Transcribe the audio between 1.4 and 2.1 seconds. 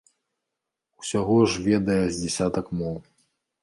ж ведае